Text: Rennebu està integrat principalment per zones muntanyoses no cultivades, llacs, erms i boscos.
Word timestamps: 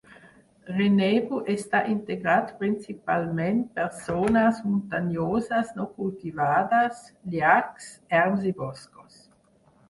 Rennebu 0.77 1.41
està 1.55 1.81
integrat 1.95 2.53
principalment 2.61 3.59
per 3.75 3.85
zones 4.07 4.63
muntanyoses 4.71 5.71
no 5.81 5.87
cultivades, 5.99 7.05
llacs, 7.37 7.93
erms 8.23 8.49
i 8.55 8.57
boscos. 8.65 9.23